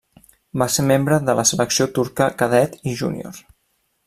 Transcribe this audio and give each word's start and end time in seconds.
Va 0.61 0.67
ser 0.75 0.85
membre 0.91 1.19
de 1.27 1.35
la 1.41 1.45
selecció 1.51 1.89
turca 1.99 2.31
cadet 2.41 2.79
i 2.93 2.99
júnior. 3.05 3.43